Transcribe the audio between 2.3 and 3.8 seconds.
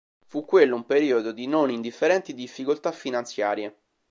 difficoltà finanziarie.